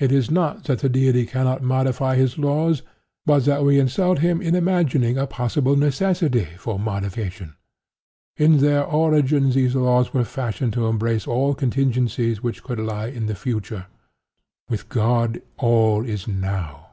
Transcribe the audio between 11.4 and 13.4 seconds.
contingencies which could lie in the